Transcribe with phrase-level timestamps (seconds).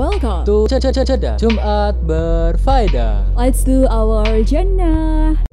[0.00, 3.36] welcome to Ceda Jumat Berfaedah.
[3.36, 5.49] Let's do our Jannah.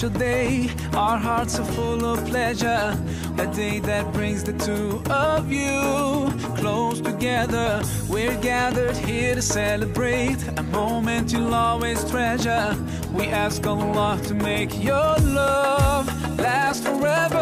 [0.00, 0.70] Special day.
[0.94, 2.96] Our hearts are full of pleasure.
[3.36, 7.82] A day that brings the two of you close together.
[8.08, 12.74] We're gathered here to celebrate a moment you'll always treasure.
[13.12, 16.06] We ask Allah to make your love
[16.38, 17.39] last forever.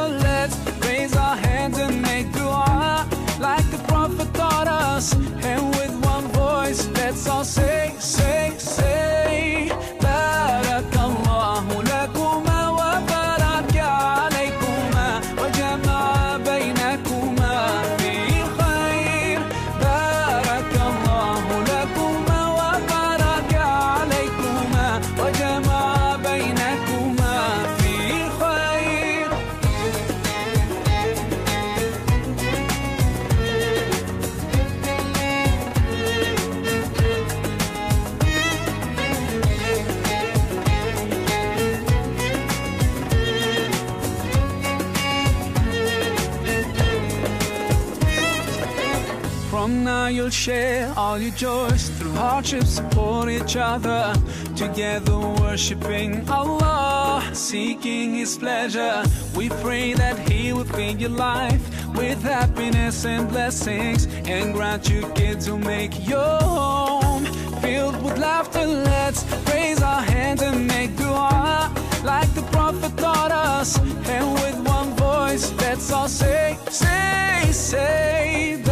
[51.09, 54.13] All your joys through hardships, support each other.
[54.55, 59.03] Together worshiping Allah, seeking His pleasure.
[59.35, 61.65] We pray that He will fill your life
[61.95, 67.25] with happiness and blessings and grant you kids who make your home
[67.63, 68.67] filled with laughter.
[68.67, 71.73] Let's raise our hands and make dua
[72.05, 73.79] like the Prophet taught us.
[74.15, 78.63] And with one voice, let's all say, say, say,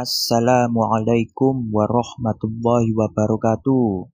[0.00, 4.08] Assalamualaikum warahmatullahi wabarakatuh.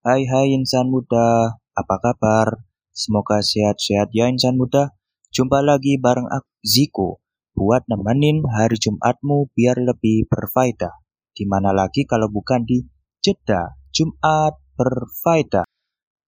[0.00, 2.64] Hai hai insan muda, apa kabar?
[2.96, 4.96] Semoga sehat-sehat ya insan muda.
[5.36, 7.20] Jumpa lagi bareng aku Ziko
[7.52, 11.04] buat nemenin hari Jumatmu biar lebih berfaedah.
[11.36, 12.88] Di mana lagi kalau bukan di
[13.20, 15.68] Jeda Jumat berfaedah.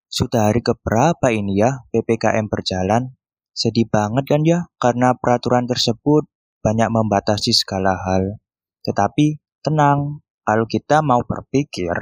[0.05, 3.17] Sudah hari keberapa ini ya PPKM berjalan?
[3.57, 6.29] Sedih banget kan ya karena peraturan tersebut
[6.61, 8.37] banyak membatasi segala hal.
[8.85, 11.93] Tetapi tenang, kalau kita mau berpikir,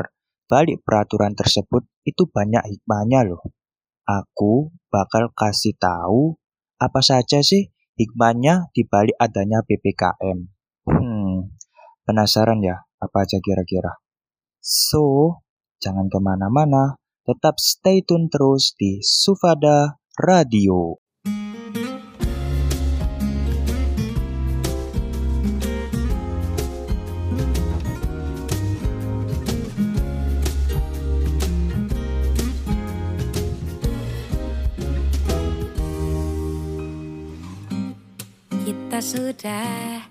[0.46, 3.42] balik peraturan tersebut itu banyak hikmahnya loh.
[4.06, 6.38] Aku bakal kasih tahu
[6.78, 10.38] apa saja sih hikmahnya di balik adanya PPKM.
[10.86, 11.50] Hmm,
[12.06, 13.98] penasaran ya apa aja kira-kira?
[14.62, 15.42] So,
[15.82, 21.05] jangan ke mana-mana, tetap stay tune terus di Sufada Radio.
[39.06, 40.02] Sudah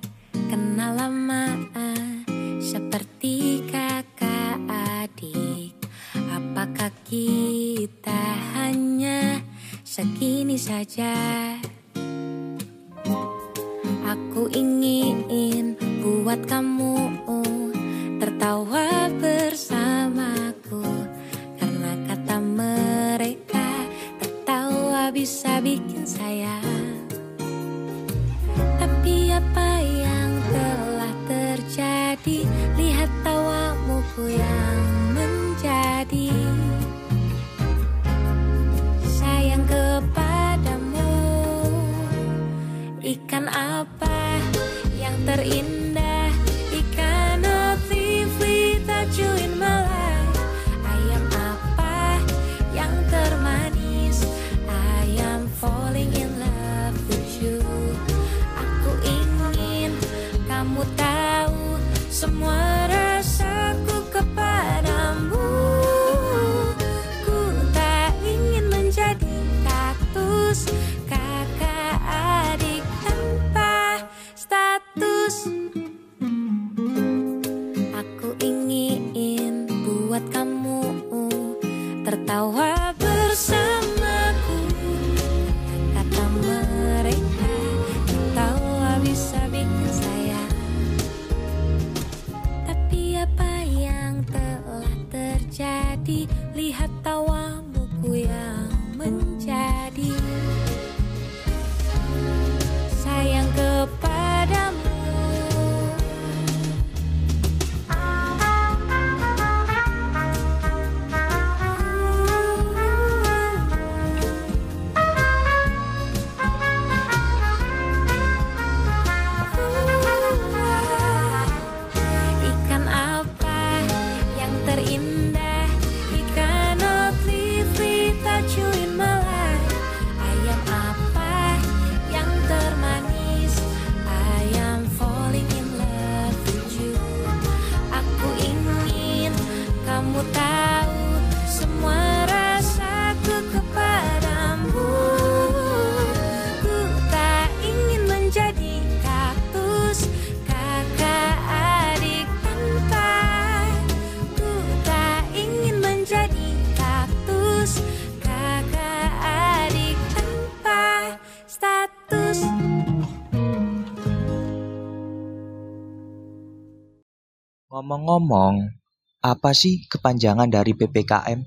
[167.76, 168.72] Ngomong-ngomong,
[169.20, 171.44] apa sih kepanjangan dari PPKM?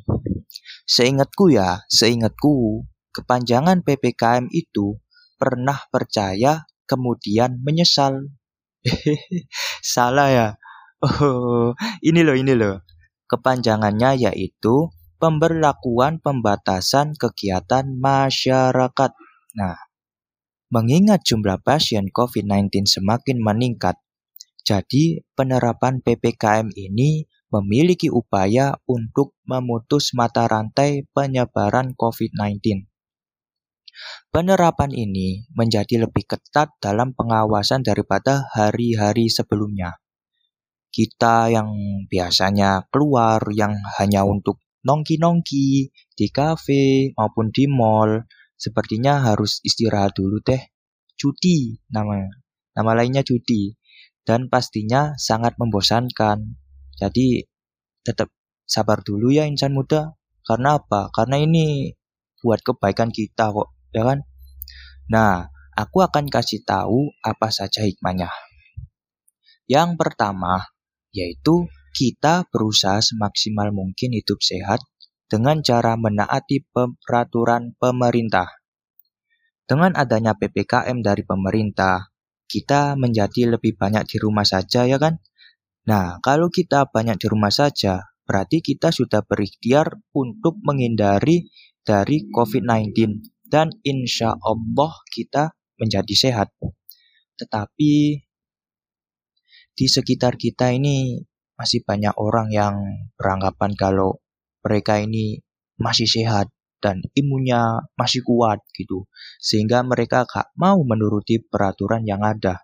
[0.85, 2.85] Seingatku ya, seingatku,
[3.17, 5.01] kepanjangan PPKM itu
[5.41, 8.29] pernah percaya kemudian menyesal.
[9.81, 10.49] Salah ya.
[11.01, 11.73] Oh,
[12.05, 12.85] ini loh, ini loh.
[13.25, 19.11] Kepanjangannya yaitu pemberlakuan pembatasan kegiatan masyarakat.
[19.57, 19.81] Nah,
[20.69, 23.97] mengingat jumlah pasien COVID-19 semakin meningkat,
[24.69, 32.85] jadi penerapan PPKM ini memiliki upaya untuk memutus mata rantai penyebaran COVID-19.
[34.29, 39.97] Penerapan ini menjadi lebih ketat dalam pengawasan daripada hari-hari sebelumnya.
[40.93, 41.73] Kita yang
[42.05, 48.29] biasanya keluar yang hanya untuk nongki-nongki di kafe maupun di mall,
[48.61, 50.61] sepertinya harus istirahat dulu deh.
[51.17, 52.29] Cuti namanya.
[52.77, 53.75] Nama lainnya cuti.
[54.29, 56.61] Dan pastinya sangat membosankan.
[57.01, 57.49] Jadi
[58.05, 58.29] tetap
[58.69, 60.21] sabar dulu ya insan muda.
[60.45, 61.09] Karena apa?
[61.17, 61.97] Karena ini
[62.45, 64.29] buat kebaikan kita kok, ya kan?
[65.09, 68.29] Nah, aku akan kasih tahu apa saja hikmahnya.
[69.65, 70.69] Yang pertama,
[71.13, 74.85] yaitu kita berusaha semaksimal mungkin hidup sehat
[75.29, 76.69] dengan cara menaati
[77.05, 78.49] peraturan pemerintah.
[79.69, 82.09] Dengan adanya PPKM dari pemerintah,
[82.49, 85.21] kita menjadi lebih banyak di rumah saja ya kan?
[85.85, 91.49] Nah, kalau kita banyak di rumah saja, berarti kita sudah berikhtiar untuk menghindari
[91.85, 96.53] dari COVID-19 dan insya Allah kita menjadi sehat.
[97.41, 97.93] Tetapi
[99.79, 101.23] di sekitar kita ini
[101.55, 102.75] masih banyak orang yang
[103.15, 104.21] beranggapan kalau
[104.61, 105.41] mereka ini
[105.79, 109.07] masih sehat dan imunnya masih kuat gitu.
[109.43, 112.63] Sehingga mereka gak mau menuruti peraturan yang ada.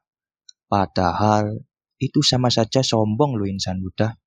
[0.66, 1.62] Padahal
[1.98, 4.18] itu sama saja sombong loh insan muda.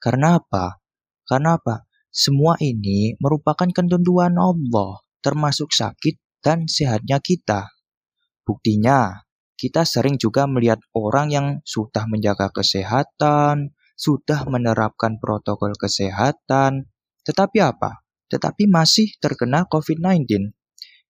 [0.00, 0.80] Karena apa?
[1.24, 1.84] Karena apa?
[2.10, 7.70] Semua ini merupakan ketentuan Allah, termasuk sakit dan sehatnya kita.
[8.42, 9.22] Buktinya,
[9.54, 16.88] kita sering juga melihat orang yang sudah menjaga kesehatan, sudah menerapkan protokol kesehatan,
[17.22, 17.99] tetapi apa?
[18.30, 20.54] Tetapi masih terkena COVID-19.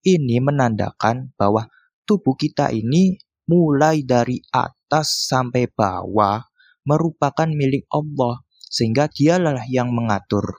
[0.00, 1.68] Ini menandakan bahwa
[2.08, 6.40] tubuh kita ini mulai dari atas sampai bawah
[6.88, 10.56] merupakan milik Allah, sehingga dialah yang mengatur.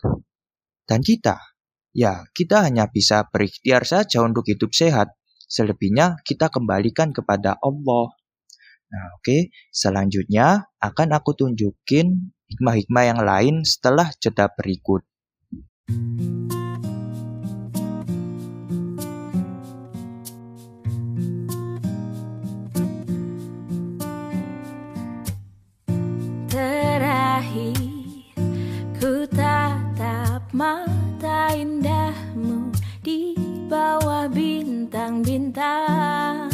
[0.86, 1.39] Dan kita,
[1.96, 5.12] ya kita hanya bisa berikhtiar saja untuk hidup sehat.
[5.51, 8.15] Selebihnya kita kembalikan kepada Allah.
[8.91, 9.24] Nah, oke.
[9.24, 9.41] Okay.
[9.72, 15.08] Selanjutnya akan aku tunjukin hikmah-hikmah yang lain setelah jeda berikut.
[26.52, 27.80] Terakhir
[29.00, 32.68] ku tatap mata indahmu
[33.00, 33.32] di
[33.72, 36.52] bawah bintang-bintang.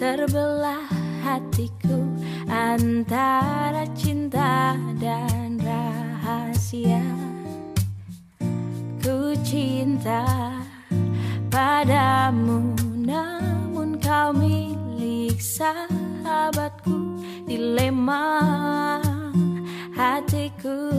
[0.00, 0.88] Terbelah
[1.20, 2.00] hatiku
[2.48, 7.23] antara cinta dan rahasia
[9.44, 10.24] cinta
[11.52, 12.72] padamu
[13.04, 18.40] namun kau milik sahabatku dilema
[19.92, 20.96] hatiku.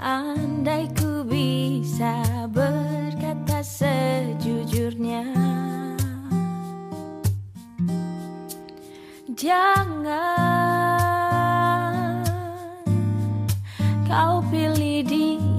[0.00, 5.28] Andai ku bisa berkata sejujurnya
[9.36, 10.08] Jangan
[14.08, 15.49] kau pilih dia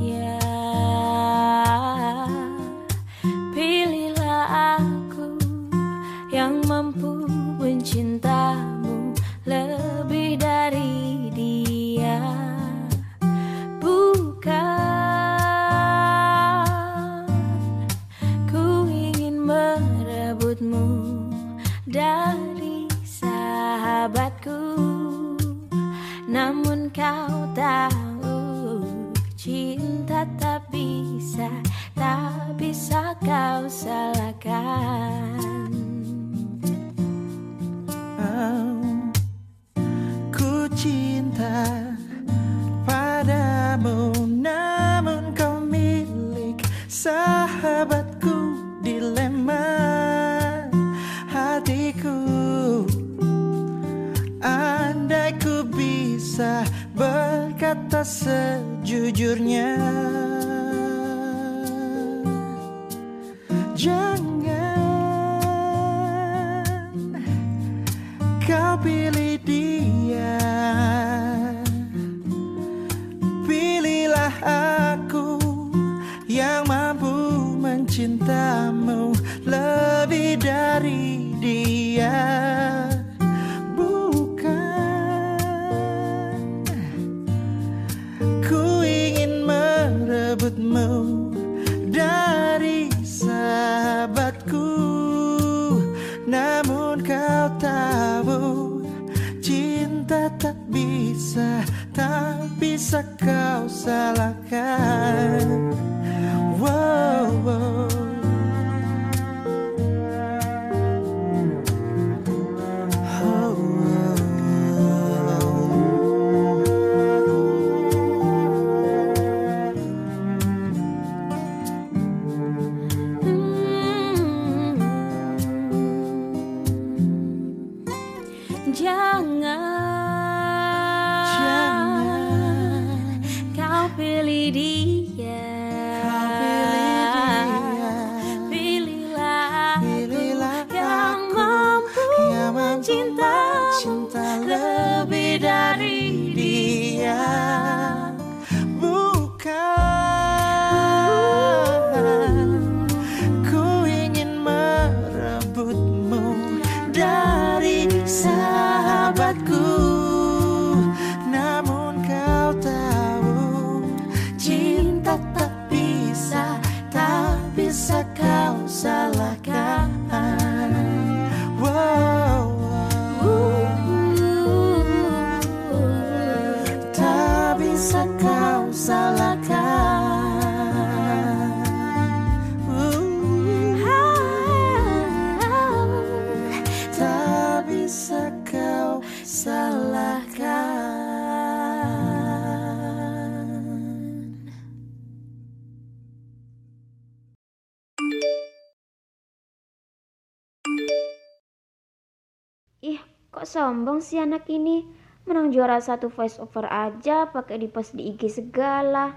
[203.51, 204.88] sombong sih anak ini?
[205.27, 209.12] Menang juara satu voice over aja pakai di post di IG segala.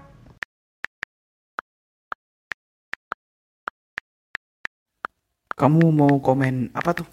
[5.55, 7.07] Kamu mau komen apa tuh?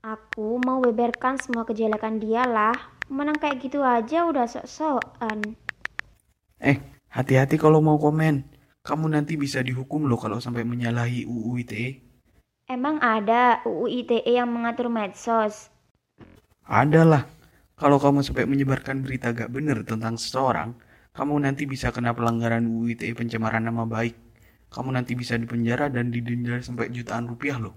[0.00, 2.72] Aku mau beberkan semua kejelekan dia lah.
[3.12, 5.52] Menang kayak gitu aja udah sok-sokan.
[6.56, 6.80] Eh,
[7.12, 8.48] hati-hati kalau mau komen.
[8.80, 11.88] Kamu nanti bisa dihukum loh kalau sampai menyalahi UU ITE.
[12.64, 15.73] Emang ada UU ITE yang mengatur medsos?
[16.64, 17.22] Ada lah.
[17.76, 20.72] Kalau kamu sampai menyebarkan berita gak bener tentang seseorang,
[21.12, 24.16] kamu nanti bisa kena pelanggaran UU ITE pencemaran nama baik.
[24.72, 27.76] Kamu nanti bisa dipenjara dan didenda sampai jutaan rupiah loh.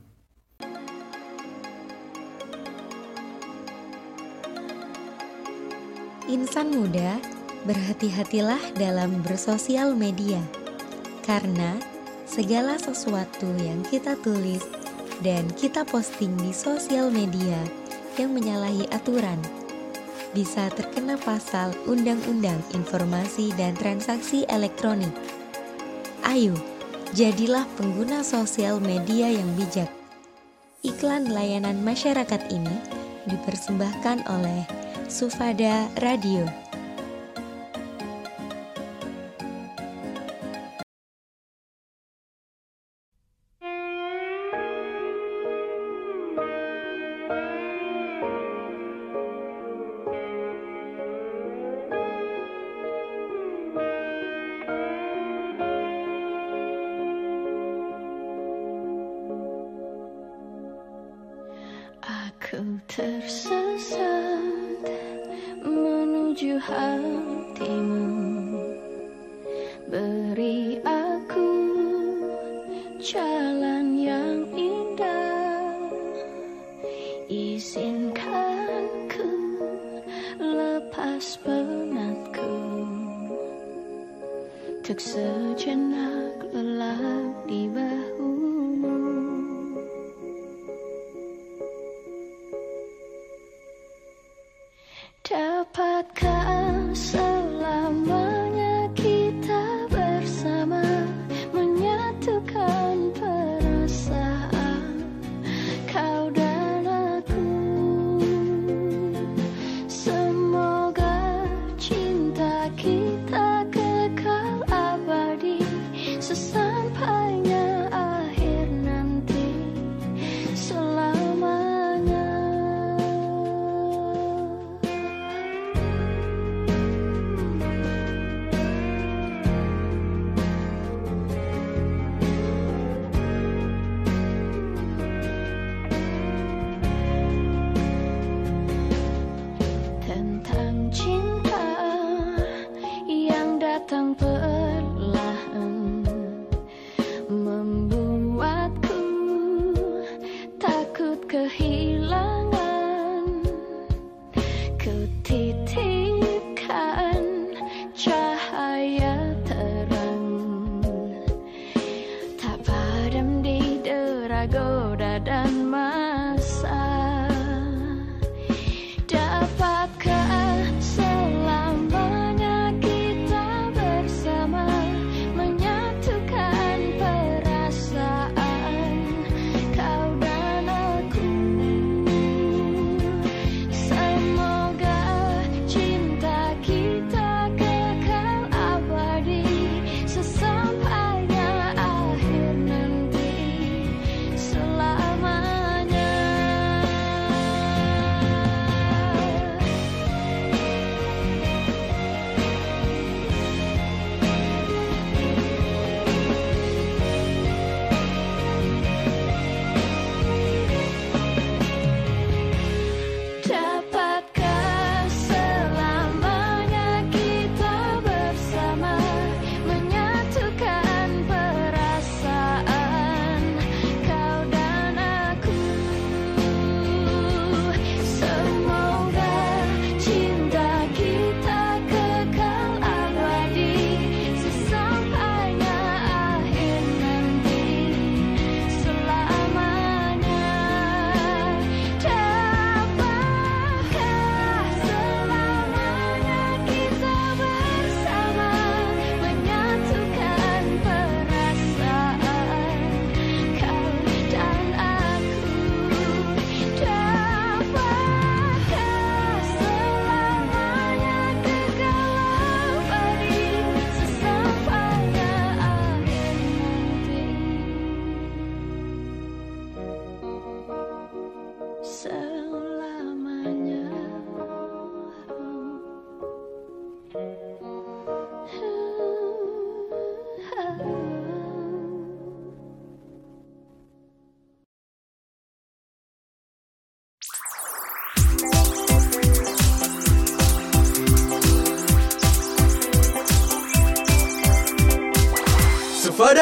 [6.32, 7.20] Insan muda,
[7.68, 10.40] berhati-hatilah dalam bersosial media,
[11.28, 11.76] karena
[12.24, 14.64] segala sesuatu yang kita tulis
[15.20, 17.60] dan kita posting di sosial media
[18.18, 19.40] yang menyalahi aturan
[20.36, 25.14] bisa terkena pasal Undang-Undang Informasi dan Transaksi Elektronik.
[26.28, 26.54] Ayo,
[27.16, 29.90] jadilah pengguna sosial media yang bijak.
[30.84, 32.76] Iklan layanan masyarakat ini
[33.26, 34.62] dipersembahkan oleh
[35.08, 36.67] Sufada Radio.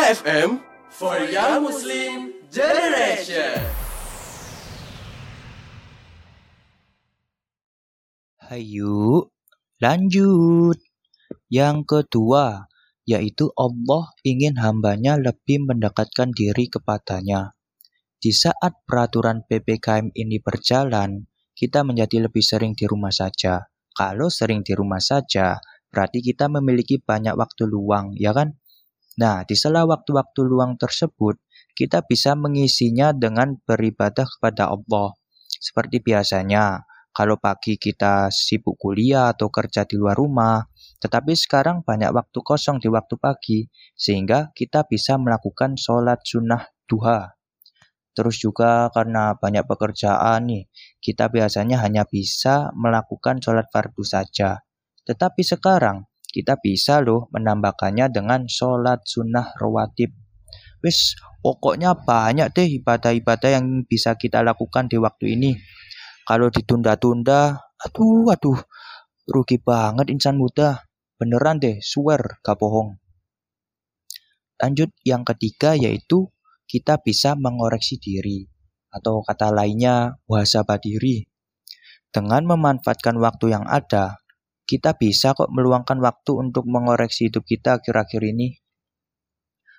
[0.06, 0.62] FM
[0.94, 3.58] for Young Muslim Generation.
[8.46, 9.34] Hayu,
[9.82, 10.78] lanjut.
[11.50, 12.70] Yang kedua,
[13.10, 17.58] yaitu Allah ingin hambanya lebih mendekatkan diri kepadanya.
[18.22, 21.26] Di saat peraturan PPKM ini berjalan,
[21.58, 23.74] kita menjadi lebih sering di rumah saja.
[23.98, 25.58] Kalau sering di rumah saja,
[25.90, 28.62] berarti kita memiliki banyak waktu luang, ya kan?
[29.16, 31.40] Nah, di sela waktu-waktu luang tersebut,
[31.72, 35.16] kita bisa mengisinya dengan beribadah kepada Allah.
[35.48, 36.84] Seperti biasanya,
[37.16, 40.68] kalau pagi kita sibuk kuliah atau kerja di luar rumah,
[41.00, 43.64] tetapi sekarang banyak waktu kosong di waktu pagi,
[43.96, 47.40] sehingga kita bisa melakukan sholat sunnah duha.
[48.16, 50.68] Terus juga karena banyak pekerjaan nih,
[51.00, 54.64] kita biasanya hanya bisa melakukan sholat fardu saja.
[55.08, 60.12] Tetapi sekarang, kita bisa loh menambahkannya dengan sholat sunnah rawatib.
[60.84, 65.56] Wis, pokoknya banyak deh ibadah-ibadah yang bisa kita lakukan di waktu ini.
[66.28, 68.60] Kalau ditunda-tunda, aduh, aduh,
[69.32, 70.84] rugi banget insan muda.
[71.16, 73.00] Beneran deh, swear, gak bohong.
[74.60, 76.28] Lanjut yang ketiga yaitu
[76.68, 78.52] kita bisa mengoreksi diri
[78.92, 81.28] atau kata lainnya muhasabah diri.
[82.12, 84.20] Dengan memanfaatkan waktu yang ada,
[84.66, 88.58] kita bisa kok meluangkan waktu untuk mengoreksi hidup kita akhir-akhir ini.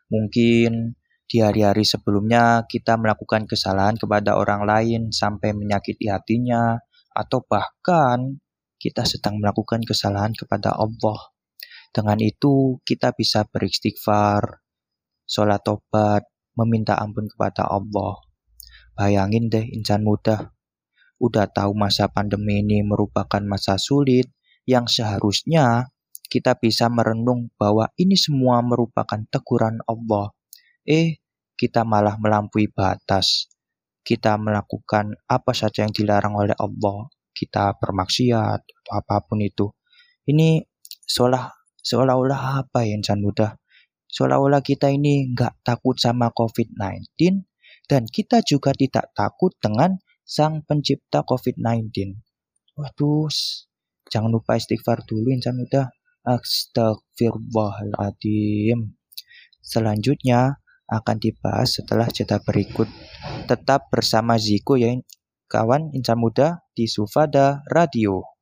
[0.06, 0.94] Mungkin
[1.26, 6.78] di hari-hari sebelumnya kita melakukan kesalahan kepada orang lain sampai menyakiti hatinya,
[7.10, 8.38] atau bahkan
[8.78, 11.34] kita sedang melakukan kesalahan kepada Allah.
[11.90, 14.62] Dengan itu, kita bisa beristighfar,
[15.26, 16.22] sholat tobat,
[16.54, 18.22] meminta ampun kepada Allah.
[18.94, 20.54] Bayangin deh insan muda,
[21.18, 24.28] udah tahu masa pandemi ini merupakan masa sulit
[24.66, 25.94] yang seharusnya
[26.26, 30.34] kita bisa merenung bahwa ini semua merupakan teguran Allah.
[30.82, 31.22] Eh,
[31.54, 33.48] kita malah melampaui batas.
[34.02, 37.10] Kita melakukan apa saja yang dilarang oleh Allah.
[37.30, 39.70] Kita bermaksiat atau apa pun itu.
[40.26, 40.62] Ini
[41.06, 41.46] seolah
[41.78, 43.54] seolah-olah apa ya insan muda?
[44.06, 47.42] Seolah-olah kita ini nggak takut sama COVID-19
[47.86, 52.18] dan kita juga tidak takut dengan sang pencipta COVID-19.
[52.78, 53.30] Waduh,
[54.12, 55.90] jangan lupa istighfar dulu insan muda.
[56.26, 58.96] Astagfirullahaladzim.
[59.62, 62.88] Selanjutnya akan dibahas setelah jeda berikut.
[63.50, 64.94] Tetap bersama Ziko ya
[65.46, 68.35] kawan insan muda di Sufada Radio.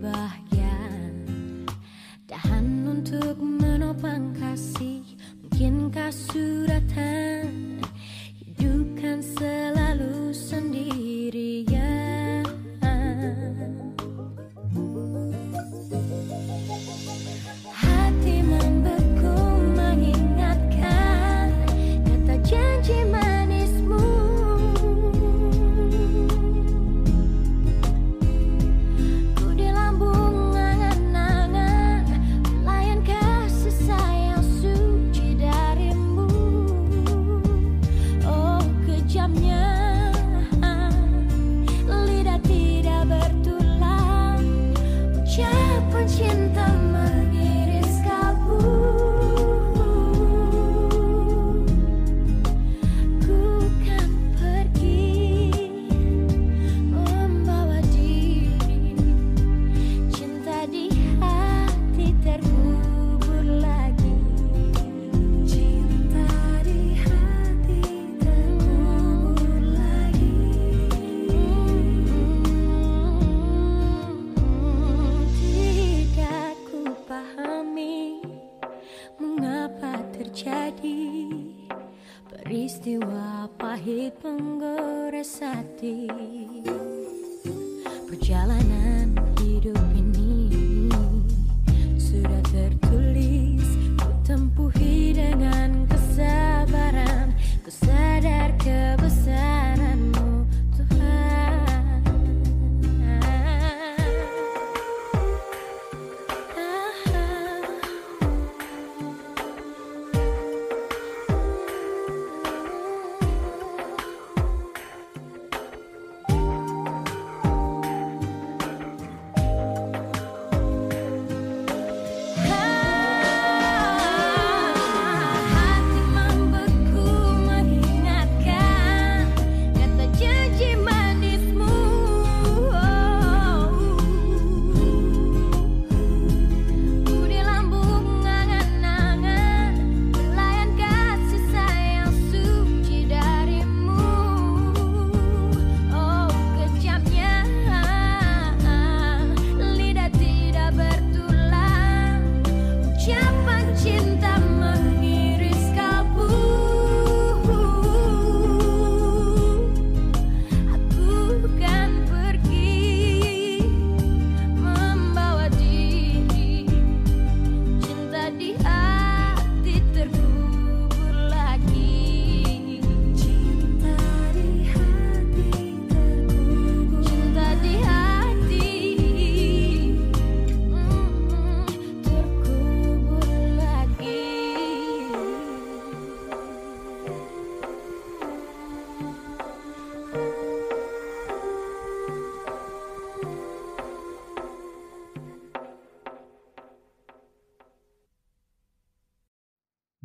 [0.00, 0.47] Bye.
[83.88, 85.40] hipenggores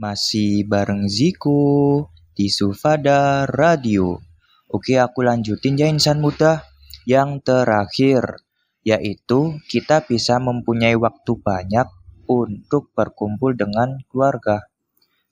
[0.04, 4.20] Masih bareng Ziko di Sufada Radio.
[4.68, 6.68] Oke, aku lanjutin ya insan muda.
[7.08, 8.44] Yang terakhir,
[8.84, 11.88] yaitu kita bisa mempunyai waktu banyak
[12.28, 14.68] untuk berkumpul dengan keluarga.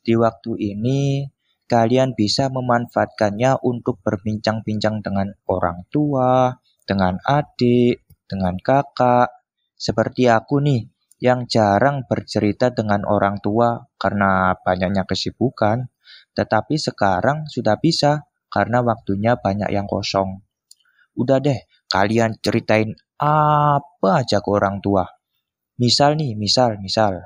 [0.08, 1.28] Di waktu ini,
[1.68, 6.56] kalian bisa memanfaatkannya untuk berbincang-bincang dengan orang tua,
[6.88, 9.28] dengan adik, dengan kakak.
[9.76, 10.88] Seperti aku nih,
[11.22, 15.86] yang jarang bercerita dengan orang tua karena banyaknya kesibukan,
[16.34, 20.42] tetapi sekarang sudah bisa karena waktunya banyak yang kosong.
[21.14, 25.06] Udah deh, kalian ceritain apa aja ke orang tua.
[25.78, 27.22] Misal nih, misal, misal.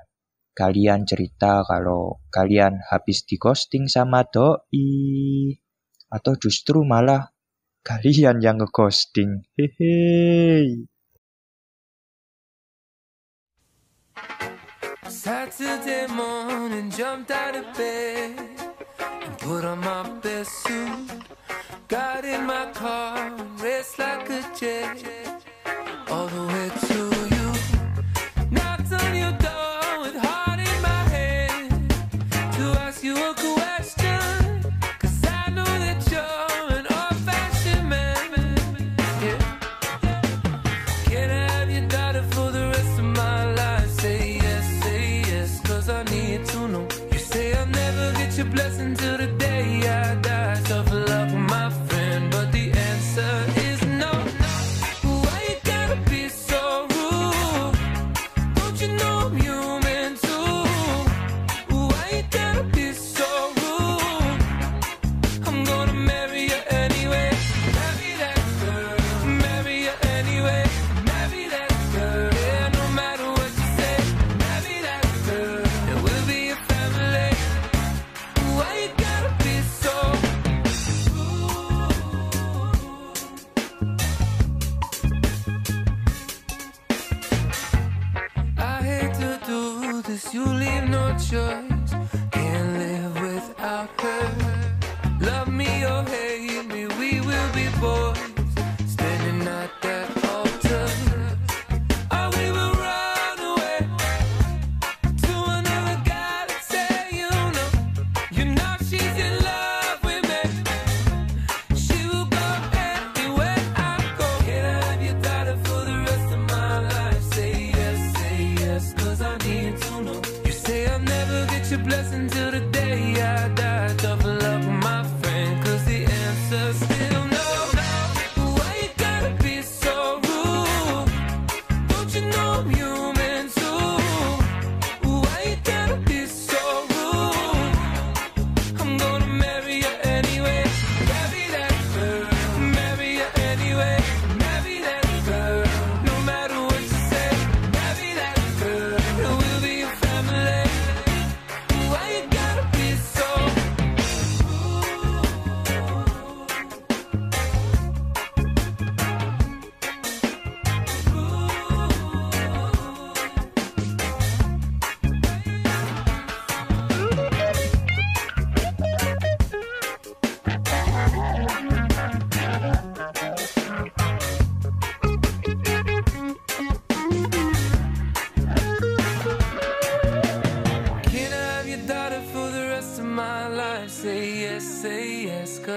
[0.56, 5.56] Kalian cerita kalau kalian habis di ghosting sama doi.
[6.12, 7.32] Atau justru malah
[7.84, 9.44] kalian yang ngeghosting.
[9.56, 10.88] Hehehe.
[15.08, 18.40] Saturday morning, jumped out of bed
[19.00, 21.12] and put on my best suit.
[21.88, 25.44] Got in my car and raced like a jet
[26.10, 27.15] all the way to.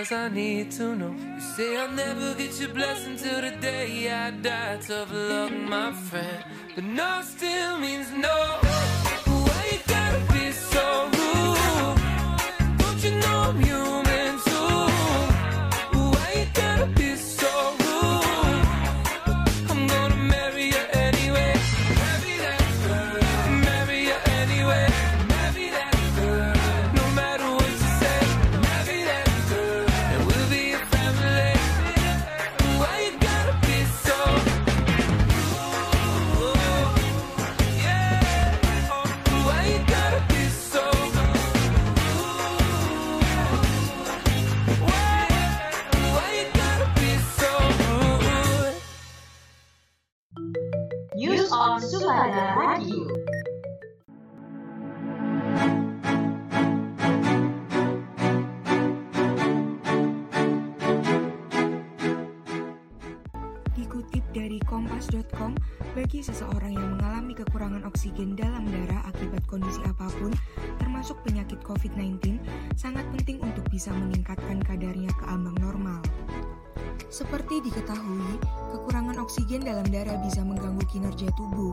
[0.08, 1.14] cause I need to know.
[1.34, 4.78] You say I'll never get your blessing till the day I die.
[4.80, 6.44] Tough luck, my friend.
[6.74, 8.67] But no still means no.
[64.68, 65.56] kompas.com,
[65.96, 70.30] bagi seseorang yang mengalami kekurangan oksigen dalam darah akibat kondisi apa pun,
[70.78, 72.38] termasuk penyakit COVID-19,
[72.76, 76.04] sangat penting untuk bisa meningkatkan kadarnya ke ambang normal.
[77.08, 78.36] Seperti diketahui,
[78.76, 81.72] kekurangan oksigen dalam darah bisa mengganggu kinerja tubuh.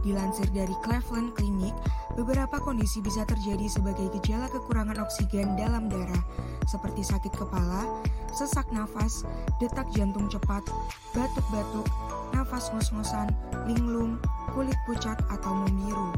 [0.00, 1.76] Dilansir dari Cleveland Clinic,
[2.16, 6.24] beberapa kondisi bisa terjadi sebagai gejala kekurangan oksigen dalam darah,
[6.64, 7.84] seperti sakit kepala,
[8.32, 9.28] sesak nafas,
[9.60, 10.64] detak jantung cepat,
[11.12, 11.84] batuk-batuk,
[12.32, 13.28] nafas ngos-ngosan,
[13.68, 14.16] linglung,
[14.56, 16.16] kulit pucat, atau membiru.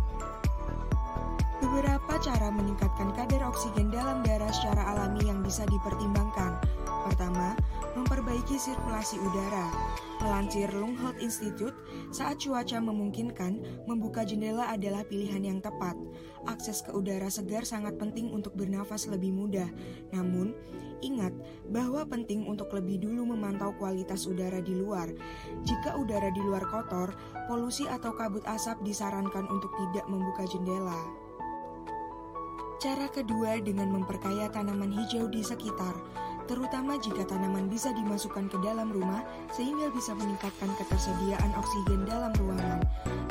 [1.62, 6.58] Beberapa cara meningkatkan kadar oksigen dalam darah secara alami yang bisa dipertimbangkan.
[7.02, 7.58] Pertama,
[7.98, 9.66] memperbaiki sirkulasi udara.
[10.22, 11.74] Melansir Health Institute,
[12.14, 15.98] saat cuaca memungkinkan, membuka jendela adalah pilihan yang tepat.
[16.46, 19.66] Akses ke udara segar sangat penting untuk bernafas lebih mudah.
[20.14, 20.54] Namun,
[21.02, 21.34] ingat
[21.66, 25.10] bahwa penting untuk lebih dulu memantau kualitas udara di luar.
[25.66, 27.10] Jika udara di luar kotor,
[27.50, 31.02] polusi atau kabut asap disarankan untuk tidak membuka jendela.
[32.82, 35.94] Cara kedua dengan memperkaya tanaman hijau di sekitar
[36.46, 39.22] terutama jika tanaman bisa dimasukkan ke dalam rumah
[39.54, 42.80] sehingga bisa meningkatkan ketersediaan oksigen dalam ruangan.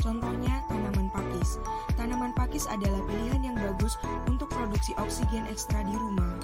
[0.01, 1.61] Contohnya tanaman pakis.
[1.95, 6.35] Tanaman pakis adalah pilihan yang bagus untuk produksi oksigen ekstra di rumah.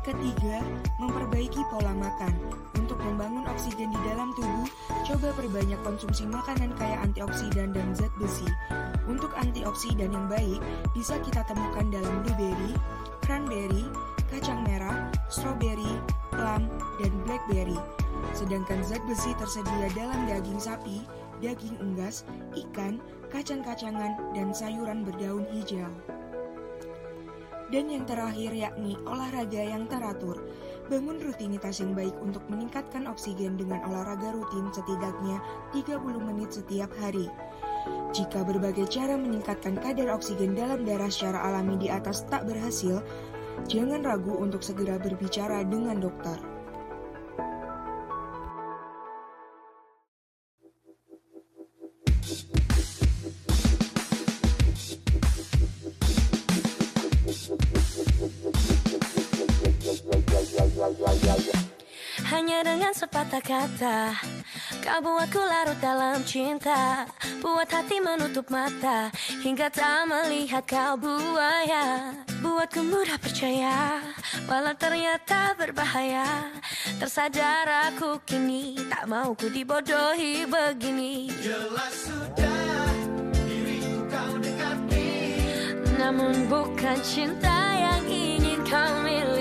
[0.00, 0.64] Ketiga,
[0.96, 2.34] memperbaiki pola makan.
[2.74, 4.66] Untuk membangun oksigen di dalam tubuh,
[5.06, 8.48] coba perbanyak konsumsi makanan kaya antioksidan dan zat besi.
[9.06, 10.58] Untuk antioksidan yang baik,
[10.96, 12.72] bisa kita temukan dalam blueberry,
[13.22, 13.86] cranberry,
[14.30, 15.98] kacang merah, strawberry,
[16.30, 16.70] plum,
[17.02, 17.78] dan blackberry.
[18.32, 21.02] Sedangkan zat besi tersedia dalam daging sapi,
[21.42, 22.22] daging unggas,
[22.54, 25.90] ikan, kacang-kacangan, dan sayuran berdaun hijau.
[27.70, 30.42] Dan yang terakhir yakni olahraga yang teratur.
[30.90, 35.38] Bangun rutinitas yang baik untuk meningkatkan oksigen dengan olahraga rutin setidaknya
[35.70, 37.30] 30 menit setiap hari.
[38.10, 42.98] Jika berbagai cara meningkatkan kadar oksigen dalam darah secara alami di atas tak berhasil,
[43.66, 46.38] jangan ragu untuk segera berbicara dengan dokter.
[62.30, 64.39] Hanya dengan sepatah kata
[64.80, 67.04] Kau buatku larut dalam cinta
[67.44, 69.12] Buat hati menutup mata
[69.44, 72.16] Hingga tak melihat kau buaya.
[72.40, 74.00] Buatku mudah percaya
[74.48, 76.24] Walau ternyata berbahaya.
[76.96, 81.28] Tersadar aku kini Tak mau ku dibodohi begini.
[81.44, 82.88] Jelas sudah
[83.36, 85.12] diriku kau dekati.
[86.00, 89.39] Namun bukan cinta yang ingin kau miliki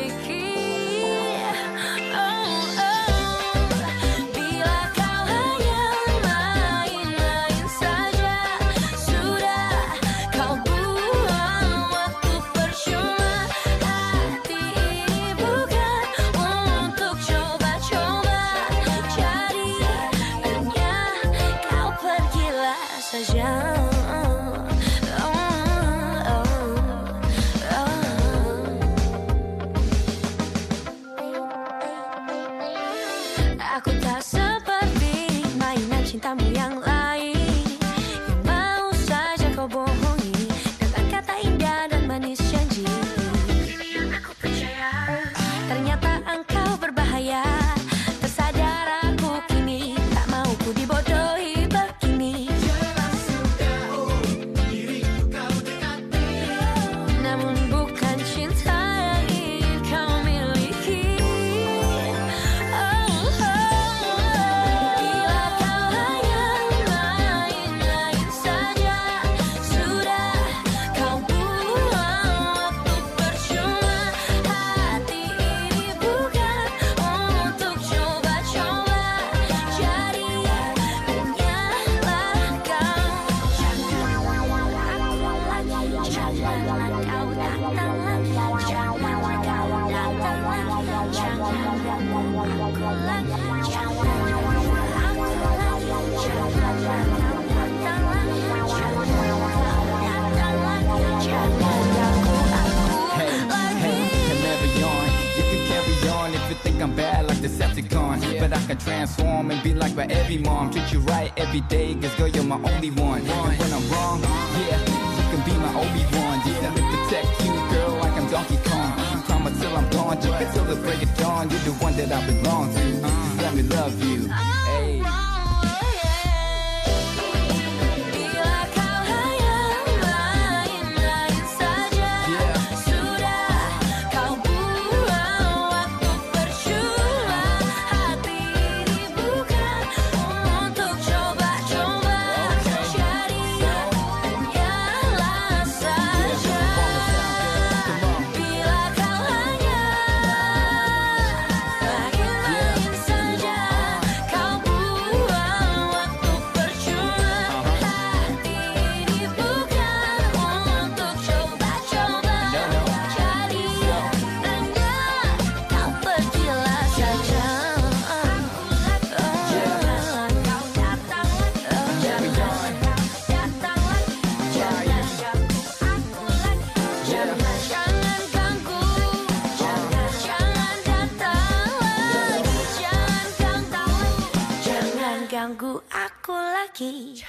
[186.80, 187.20] lagi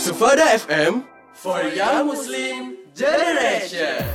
[0.00, 1.04] Sufada FM
[1.36, 4.08] for Young Muslim Generation.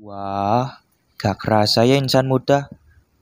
[0.00, 0.80] Wah,
[1.14, 2.66] gak kerasa ya insan muda.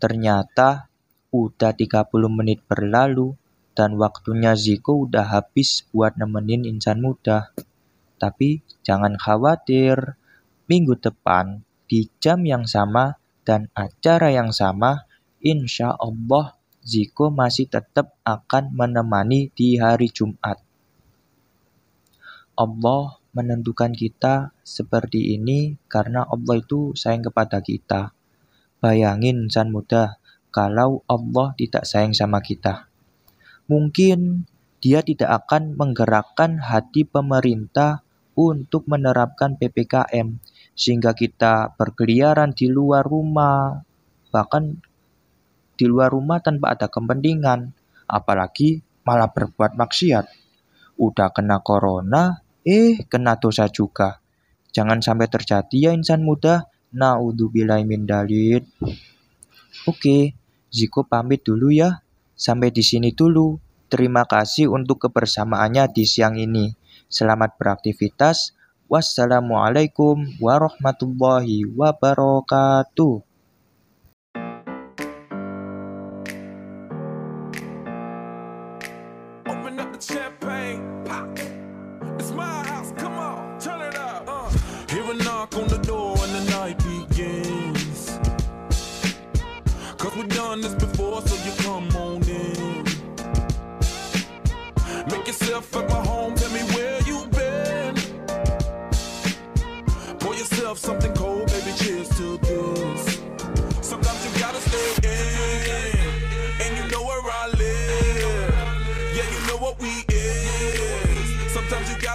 [0.01, 0.89] Ternyata
[1.35, 3.37] udah 30 menit berlalu
[3.79, 7.55] dan waktunya Ziko udah habis buat nemenin insan muda.
[8.18, 10.18] Tapi jangan khawatir,
[10.66, 15.07] minggu depan di jam yang sama dan acara yang sama,
[15.39, 20.59] insya Allah Ziko masih tetap akan menemani di hari Jumat.
[22.59, 28.11] Allah menentukan kita seperti ini karena Allah itu sayang kepada kita.
[28.83, 30.18] Bayangin insan muda,
[30.51, 32.88] kalau Allah tidak sayang sama kita.
[33.69, 34.49] Mungkin
[34.81, 38.01] dia tidak akan menggerakkan hati pemerintah
[38.39, 40.41] untuk menerapkan PPKM
[40.79, 43.83] sehingga kita berkeliaran di luar rumah,
[44.31, 44.79] bahkan
[45.75, 47.75] di luar rumah tanpa ada kepentingan,
[48.07, 50.27] apalagi malah berbuat maksiat.
[50.99, 54.23] Udah kena corona, eh kena dosa juga.
[54.71, 56.71] Jangan sampai terjadi ya insan muda.
[56.89, 58.64] Naudzubillahi min dalik.
[59.85, 60.33] Oke,
[60.73, 62.01] Ziko pamit dulu ya.
[62.39, 63.59] Sampai di sini dulu.
[63.91, 66.70] Terima kasih untuk kebersamaannya di siang ini.
[67.11, 68.55] Selamat beraktivitas.
[68.86, 73.28] Wassalamualaikum warahmatullahi wabarakatuh.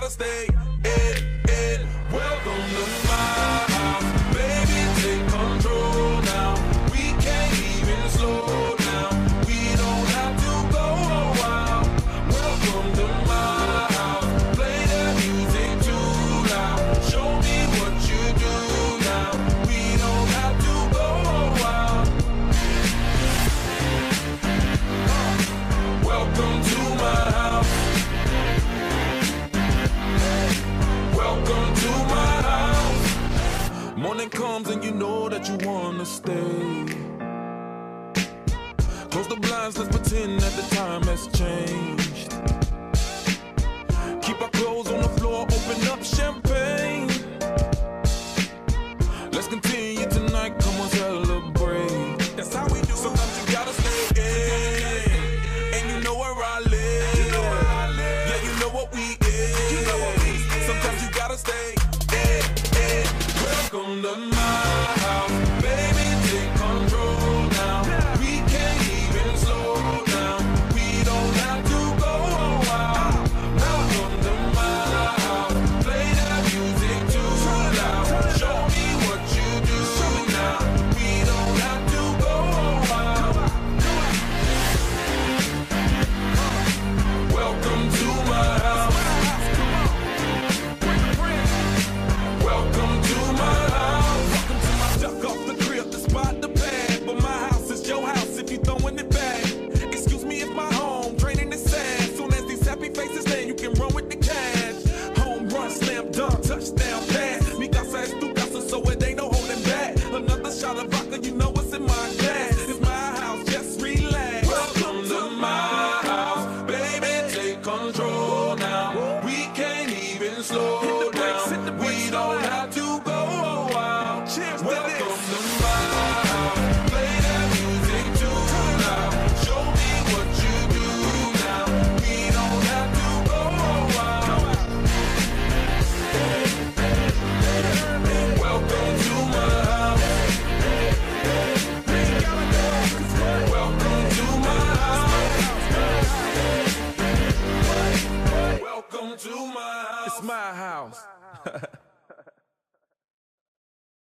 [0.04, 0.53] Gotta stay
[34.44, 36.86] comes and you know that you wanna stay.
[39.10, 42.03] Close the blinds, let's pretend that the time has changed.